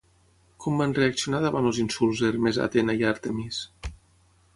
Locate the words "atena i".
2.65-3.07